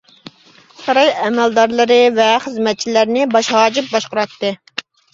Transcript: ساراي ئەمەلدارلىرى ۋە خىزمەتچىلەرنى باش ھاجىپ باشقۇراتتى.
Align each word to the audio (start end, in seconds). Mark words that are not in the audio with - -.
ساراي 0.85 1.11
ئەمەلدارلىرى 1.25 1.99
ۋە 2.17 2.27
خىزمەتچىلەرنى 2.49 3.31
باش 3.37 3.55
ھاجىپ 3.61 3.97
باشقۇراتتى. 3.97 4.57